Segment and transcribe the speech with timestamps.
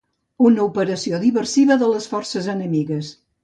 [0.47, 3.17] Una operació diversiva de les forces enemigues.